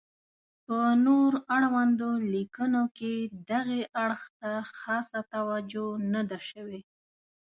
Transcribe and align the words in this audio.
په 0.65 0.77
نور 1.05 1.31
اړوندو 1.55 2.09
لیکنو 2.33 2.83
کې 2.97 3.13
دغې 3.51 3.81
اړخ 4.03 4.21
ته 4.39 4.51
خاصه 4.79 5.19
توجه 5.33 5.87
نه 6.13 6.21
ده 6.29 6.39
شوې. 6.49 6.81